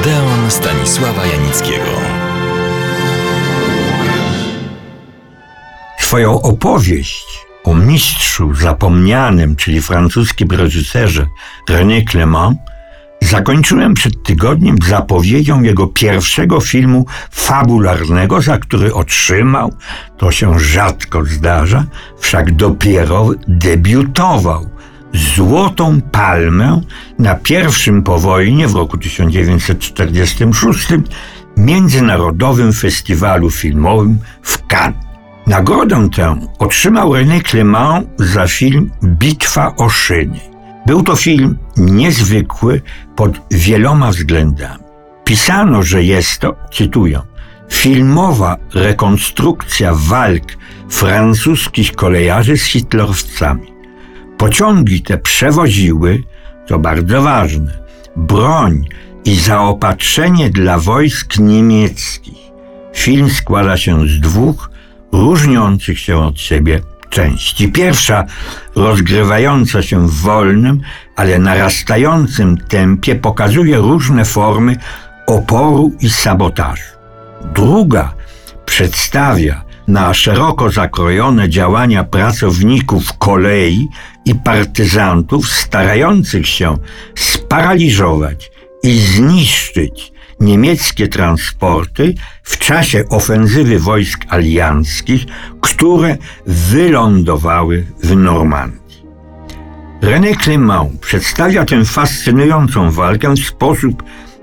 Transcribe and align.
Odeon 0.00 0.50
Stanisława 0.50 1.26
Janickiego. 1.26 1.84
Swoją 5.98 6.42
opowieść 6.42 7.46
o 7.64 7.74
mistrzu 7.74 8.54
zapomnianym, 8.54 9.56
czyli 9.56 9.82
francuskim 9.82 10.50
reżyserze 10.50 11.26
René 11.68 12.04
Clément, 12.04 12.54
zakończyłem 13.22 13.94
przed 13.94 14.22
tygodniem 14.22 14.76
zapowiedzią 14.88 15.62
jego 15.62 15.86
pierwszego 15.86 16.60
filmu 16.60 17.06
fabularnego, 17.30 18.42
za 18.42 18.58
który 18.58 18.94
otrzymał, 18.94 19.74
to 20.18 20.30
się 20.32 20.60
rzadko 20.60 21.24
zdarza, 21.24 21.84
wszak 22.18 22.52
dopiero 22.52 23.30
debiutował 23.48 24.79
Złotą 25.14 26.00
Palmę 26.00 26.80
na 27.18 27.34
pierwszym 27.34 28.02
po 28.02 28.18
wojnie 28.18 28.68
w 28.68 28.74
roku 28.74 28.98
1946 28.98 30.88
Międzynarodowym 31.56 32.72
Festiwalu 32.72 33.50
Filmowym 33.50 34.18
w 34.42 34.66
Cannes. 34.66 35.00
Nagrodę 35.46 36.08
tę 36.16 36.40
otrzymał 36.58 37.12
René 37.12 37.42
Clément 37.42 38.04
za 38.18 38.46
film 38.46 38.90
Bitwa 39.04 39.76
o 39.76 39.88
Szyny. 39.88 40.40
Był 40.86 41.02
to 41.02 41.16
film 41.16 41.58
niezwykły 41.76 42.82
pod 43.16 43.40
wieloma 43.50 44.10
względami. 44.10 44.84
Pisano, 45.24 45.82
że 45.82 46.02
jest 46.02 46.38
to, 46.38 46.56
cytuję, 46.72 47.20
filmowa 47.70 48.56
rekonstrukcja 48.74 49.92
walk 49.94 50.44
francuskich 50.88 51.92
kolejarzy 51.92 52.56
z 52.56 52.64
hitlerowcami. 52.64 53.72
Pociągi 54.40 55.02
te 55.02 55.18
przewoziły, 55.18 56.22
to 56.66 56.78
bardzo 56.78 57.22
ważne, 57.22 57.78
broń 58.16 58.86
i 59.24 59.36
zaopatrzenie 59.36 60.50
dla 60.50 60.78
wojsk 60.78 61.38
niemieckich. 61.38 62.38
Film 62.94 63.30
składa 63.30 63.76
się 63.76 64.08
z 64.08 64.20
dwóch 64.20 64.70
różniących 65.12 65.98
się 65.98 66.18
od 66.18 66.40
siebie 66.40 66.80
części. 67.10 67.72
Pierwsza, 67.72 68.24
rozgrywająca 68.74 69.82
się 69.82 70.08
w 70.08 70.14
wolnym, 70.14 70.80
ale 71.16 71.38
narastającym 71.38 72.58
tempie, 72.58 73.14
pokazuje 73.14 73.76
różne 73.76 74.24
formy 74.24 74.76
oporu 75.26 75.92
i 76.00 76.10
sabotażu. 76.10 76.96
Druga 77.54 78.14
przedstawia 78.66 79.69
na 79.90 80.14
szeroko 80.14 80.70
zakrojone 80.70 81.48
działania 81.48 82.04
pracowników 82.04 83.18
kolei 83.18 83.88
i 84.24 84.34
partyzantów 84.34 85.48
starających 85.48 86.46
się 86.46 86.78
sparaliżować 87.16 88.50
i 88.82 88.98
zniszczyć 88.98 90.12
niemieckie 90.40 91.08
transporty 91.08 92.14
w 92.42 92.58
czasie 92.58 93.04
ofensywy 93.08 93.78
wojsk 93.78 94.20
alianckich, 94.28 95.24
które 95.60 96.16
wylądowały 96.46 97.86
w 98.02 98.16
Normandii. 98.16 98.80
René 100.02 100.34
Clément 100.34 100.98
przedstawia 101.00 101.64
tę 101.64 101.84
fascynującą 101.84 102.90
walkę 102.90 103.34
w 103.34 103.46
sposób 103.46 104.02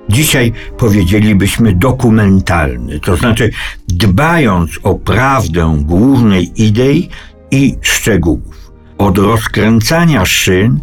dzisiaj 0.09 0.53
powiedzielibyśmy 0.77 1.73
dokumentalny, 1.73 2.99
to 2.99 3.15
znaczy 3.15 3.49
dbając 3.87 4.71
o 4.83 4.95
prawdę 4.95 5.77
głównej 5.81 6.51
idei 6.55 7.09
i 7.51 7.75
szczegółów. 7.81 8.71
Od 8.97 9.17
rozkręcania 9.17 10.25
szyn 10.25 10.79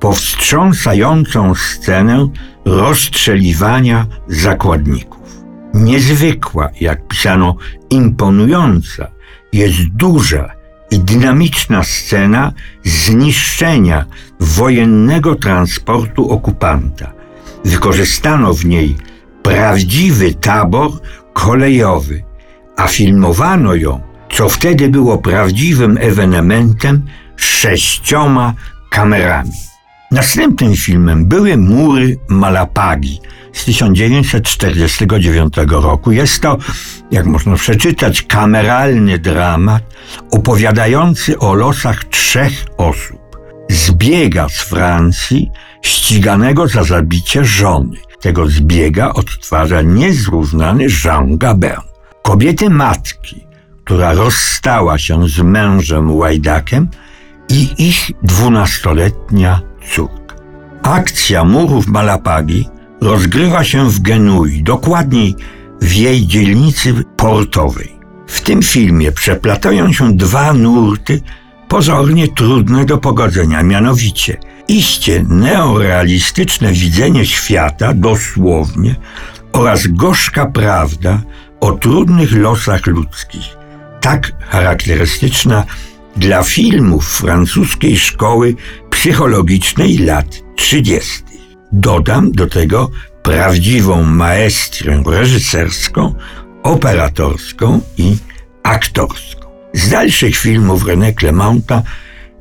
po 0.00 0.12
wstrząsającą 0.12 1.54
scenę 1.54 2.28
rozstrzeliwania 2.64 4.06
zakładników. 4.28 5.18
Niezwykła, 5.74 6.68
jak 6.80 7.08
pisano, 7.08 7.56
imponująca, 7.90 9.10
jest 9.52 9.88
duża 9.88 10.50
i 10.90 10.98
dynamiczna 10.98 11.84
scena 11.84 12.52
zniszczenia 12.84 14.04
wojennego 14.40 15.34
transportu 15.34 16.30
okupanta. 16.30 17.17
Wykorzystano 17.64 18.54
w 18.54 18.64
niej 18.64 18.96
prawdziwy 19.42 20.34
tabor 20.34 20.90
kolejowy, 21.32 22.22
a 22.76 22.88
filmowano 22.88 23.74
ją, 23.74 24.00
co 24.32 24.48
wtedy 24.48 24.88
było 24.88 25.18
prawdziwym 25.18 25.98
ewenementem, 26.00 27.06
sześcioma 27.36 28.54
kamerami. 28.90 29.52
Następnym 30.10 30.76
filmem 30.76 31.26
były 31.26 31.56
Mury 31.56 32.18
Malapagi 32.28 33.20
z 33.52 33.64
1949 33.64 35.54
roku. 35.68 36.12
Jest 36.12 36.42
to, 36.42 36.58
jak 37.10 37.26
można 37.26 37.56
przeczytać, 37.56 38.22
kameralny 38.22 39.18
dramat 39.18 39.82
opowiadający 40.30 41.38
o 41.38 41.54
losach 41.54 42.04
trzech 42.04 42.64
osób. 42.76 43.27
Zbiega 43.98 44.48
z 44.48 44.60
Francji, 44.60 45.50
ściganego 45.82 46.68
za 46.68 46.84
zabicie 46.84 47.44
żony. 47.44 47.96
Tego 48.20 48.48
zbiega 48.48 49.12
odtwarza 49.12 49.82
niezrównany 49.82 50.86
Jean 51.04 51.38
Gabin. 51.38 51.70
Kobiety 52.22 52.70
matki, 52.70 53.46
która 53.84 54.12
rozstała 54.12 54.98
się 54.98 55.28
z 55.28 55.38
mężem 55.38 56.16
Łajdakiem 56.16 56.88
i 57.48 57.68
ich 57.78 58.10
dwunastoletnia 58.22 59.60
córka. 59.94 60.36
Akcja 60.82 61.44
murów 61.44 61.86
Malapagi 61.86 62.68
rozgrywa 63.00 63.64
się 63.64 63.90
w 63.90 64.00
Genui, 64.00 64.62
dokładniej 64.62 65.34
w 65.80 65.92
jej 65.94 66.26
dzielnicy 66.26 66.94
portowej. 67.16 67.98
W 68.26 68.40
tym 68.40 68.62
filmie 68.62 69.12
przeplatają 69.12 69.92
się 69.92 70.16
dwa 70.16 70.52
nurty 70.52 71.22
pozornie 71.68 72.28
trudne 72.28 72.84
do 72.84 72.98
pogodzenia, 72.98 73.62
mianowicie 73.62 74.36
iście 74.68 75.24
neorealistyczne 75.28 76.72
widzenie 76.72 77.26
świata, 77.26 77.94
dosłownie, 77.94 78.96
oraz 79.52 79.86
gorzka 79.86 80.46
prawda 80.46 81.22
o 81.60 81.72
trudnych 81.72 82.32
losach 82.32 82.86
ludzkich, 82.86 83.56
tak 84.00 84.32
charakterystyczna 84.40 85.64
dla 86.16 86.42
filmów 86.42 87.08
francuskiej 87.08 87.98
szkoły 87.98 88.54
psychologicznej 88.90 89.98
lat 89.98 90.26
30. 90.56 91.22
Dodam 91.72 92.32
do 92.32 92.46
tego 92.46 92.90
prawdziwą 93.22 94.02
maestrę 94.02 95.02
reżyserską, 95.06 96.14
operatorską 96.62 97.80
i 97.98 98.16
aktorską. 98.62 99.47
Z 99.72 99.90
dalszych 99.90 100.36
filmów 100.36 100.84
René 100.84 101.14
Clementa 101.20 101.82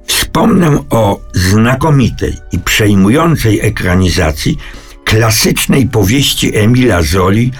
wspomnę 0.05 0.83
o 0.89 1.19
znakomitej 1.33 2.33
i 2.51 2.59
przejmującej 2.59 3.59
ekranizacji 3.61 4.57
klasycznej 5.03 5.87
powieści 5.87 6.57
Emila 6.57 7.01
Zoli 7.01 7.51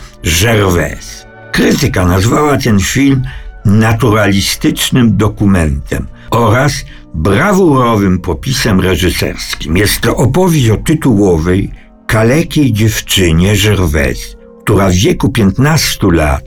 Gervais. 0.42 1.26
Krytyka 1.52 2.06
nazwała 2.06 2.58
ten 2.58 2.80
film 2.80 3.24
naturalistycznym 3.66 5.18
dokumentem 5.18 6.08
oraz 6.32 6.74
brawurowym 7.14 8.20
popisem 8.20 8.80
reżyserskim. 8.80 9.78
Jest 9.78 10.02
to 10.02 10.16
opowieść 10.16 10.70
o 10.70 10.78
tytułowej, 10.78 11.72
kalekiej 12.08 12.74
dziewczynie 12.74 13.54
Gervais, 13.64 14.38
która 14.64 14.90
w 14.90 14.94
wieku 14.94 15.30
15 15.30 16.08
lat 16.12 16.46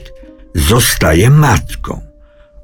zostaje 0.55 1.29
matką. 1.29 2.10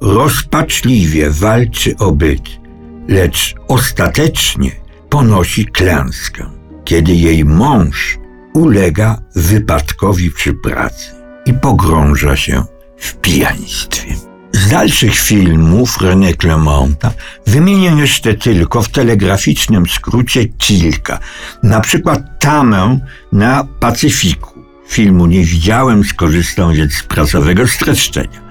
Rozpaczliwie 0.01 1.29
walczy 1.29 1.95
o 1.97 2.11
byt, 2.11 2.59
lecz 3.07 3.55
ostatecznie 3.67 4.71
ponosi 5.09 5.65
klęskę, 5.65 6.49
kiedy 6.85 7.15
jej 7.15 7.45
mąż 7.45 8.17
ulega 8.53 9.21
wypadkowi 9.35 10.31
przy 10.31 10.53
pracy 10.53 11.11
i 11.45 11.53
pogrąża 11.53 12.35
się 12.35 12.63
w 12.97 13.15
pijaństwie. 13.15 14.15
Z 14.51 14.69
dalszych 14.69 15.19
filmów 15.19 15.97
René 16.01 16.37
Clementa 16.41 17.11
wymienię 17.47 17.87
jeszcze 17.87 18.33
tylko 18.33 18.81
w 18.81 18.89
telegraficznym 18.89 19.85
skrócie 19.89 20.45
kilka. 20.45 21.19
Na 21.63 21.79
przykład 21.79 22.39
Tamę 22.39 22.99
na 23.31 23.67
Pacyfiku. 23.79 24.63
Filmu 24.87 25.25
nie 25.25 25.45
widziałem, 25.45 26.03
skorzystam 26.03 26.73
więc 26.73 26.93
z 26.93 27.03
pracowego 27.03 27.67
streszczenia. 27.67 28.41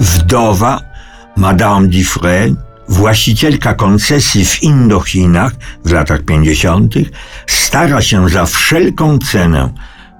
Wdowa 0.00 0.95
Madame 1.36 1.88
Dufresne, 1.88 2.56
właścicielka 2.88 3.74
koncesji 3.74 4.44
w 4.44 4.62
Indochinach 4.62 5.52
w 5.84 5.92
latach 5.92 6.22
50., 6.22 6.94
stara 7.46 8.02
się 8.02 8.28
za 8.28 8.46
wszelką 8.46 9.18
cenę 9.18 9.72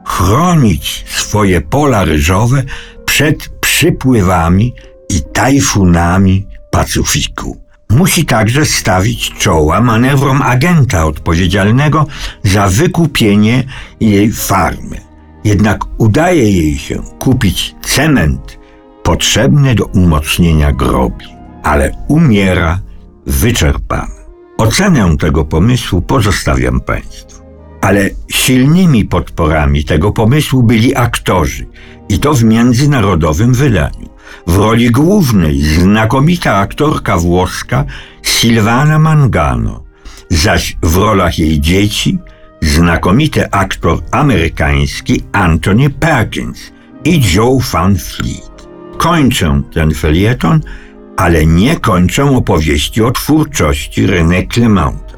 chronić 0.05 1.05
swoje 1.09 1.61
pola 1.61 2.05
ryżowe 2.05 2.63
przed 3.05 3.49
przypływami 3.61 4.75
i 5.09 5.23
tajfunami 5.33 6.47
Pacyfiku. 6.71 7.67
Musi 7.91 8.25
także 8.25 8.67
stawić 8.67 9.33
czoła 9.39 9.81
manewrom 9.81 10.43
agenta 10.43 11.05
odpowiedzialnego 11.05 12.07
za 12.45 12.69
wykupienie 12.69 13.65
jej 14.01 14.33
farmy. 14.33 15.01
Jednak 15.45 15.81
udaje 15.99 16.51
jej 16.51 16.79
się 16.79 17.03
kupić 17.19 17.75
cement 17.83 18.56
potrzebny 19.07 19.75
do 19.75 19.85
umocnienia 19.85 20.73
grobi, 20.73 21.27
ale 21.63 21.93
umiera 22.09 22.81
wyczerpana. 23.27 24.17
Ocenę 24.59 25.17
tego 25.17 25.45
pomysłu 25.45 26.03
pozostawiam 26.03 26.81
Państwu. 26.81 27.43
Ale 27.81 28.11
silnymi 28.31 29.05
podporami 29.05 29.85
tego 29.85 30.13
pomysłu 30.13 30.63
byli 30.63 30.97
aktorzy 30.97 31.67
i 32.09 32.19
to 32.19 32.35
w 32.35 32.45
międzynarodowym 32.45 33.55
wydaniu. 33.55 34.09
W 34.47 34.57
roli 34.57 34.91
głównej 34.91 35.61
znakomita 35.63 36.57
aktorka 36.57 37.17
włoska 37.17 37.85
Silvana 38.23 38.99
Mangano, 38.99 39.85
zaś 40.31 40.77
w 40.83 40.97
rolach 40.97 41.39
jej 41.39 41.61
dzieci 41.61 42.19
znakomity 42.61 43.51
aktor 43.51 43.99
amerykański 44.11 45.23
Anthony 45.33 45.91
Perkins 45.91 46.73
i 47.05 47.21
Joe 47.35 47.59
Van 47.73 47.97
Fleet. 47.97 48.56
Kończę 48.99 49.63
ten 49.73 49.95
felieton, 49.95 50.61
ale 51.17 51.47
nie 51.47 51.81
kończę 51.81 52.25
opowieści 52.25 53.03
o 53.03 53.11
twórczości 53.11 54.07
René 54.07 54.55
Clementa. 54.55 55.17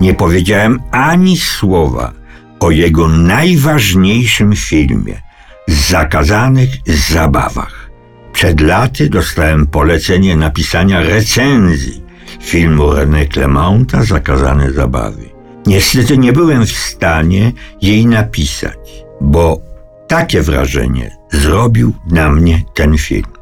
Nie 0.00 0.14
powiedziałem 0.14 0.80
ani 0.90 1.36
słowa 1.36 2.12
o 2.60 2.70
jego 2.70 3.08
najważniejszym 3.08 4.56
filmie 4.56 5.22
Zakazanych 5.68 6.70
zabawach. 6.86 7.90
Przed 8.32 8.60
laty 8.60 9.10
dostałem 9.10 9.66
polecenie 9.66 10.36
napisania 10.36 11.00
recenzji 11.00 12.02
filmu 12.40 12.82
René 12.82 13.32
Clementa 13.32 14.04
Zakazane 14.04 14.72
zabawy. 14.72 15.22
Niestety 15.66 16.18
nie 16.18 16.32
byłem 16.32 16.66
w 16.66 16.72
stanie 16.72 17.52
jej 17.82 18.06
napisać, 18.06 19.04
bo 19.20 19.60
takie 20.08 20.42
wrażenie 20.42 21.16
zrobił 21.32 21.92
na 22.10 22.30
mnie 22.30 22.62
ten 22.74 22.98
film. 22.98 23.32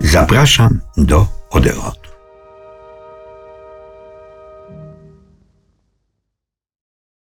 Zapraszam 0.00 0.80
do 0.96 1.26
Odeonu. 1.50 2.03